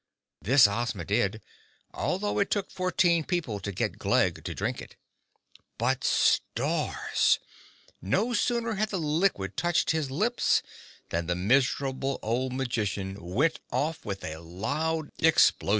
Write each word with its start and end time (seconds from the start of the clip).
This 0.41 0.65
Ozma 0.67 1.05
did, 1.05 1.43
although 1.93 2.39
it 2.39 2.49
took 2.49 2.71
fourteen 2.71 3.23
people 3.23 3.59
to 3.59 3.71
get 3.71 3.99
Glegg 3.99 4.43
to 4.45 4.55
drink 4.55 4.81
it. 4.81 4.95
But, 5.77 6.03
stars! 6.03 7.37
No 8.01 8.33
sooner 8.33 8.73
had 8.73 8.89
the 8.89 8.97
liquid 8.97 9.55
touched 9.55 9.91
his 9.91 10.09
lips 10.09 10.63
than 11.09 11.27
the 11.27 11.35
miserable 11.35 12.17
old 12.23 12.51
magician 12.53 13.15
went 13.21 13.59
off 13.71 14.03
with 14.03 14.23
a 14.23 14.37
loud 14.39 15.11
explosion! 15.19 15.69